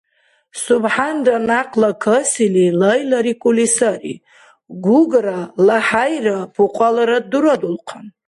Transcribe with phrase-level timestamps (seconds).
[0.61, 4.15] СубхӀянра някъла касили, лайларикӀули сари,
[4.85, 8.05] Гугра, ЛахӀяйра пукьаларад дурадулхъан.